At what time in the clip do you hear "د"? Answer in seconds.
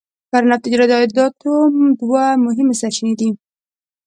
0.89-0.93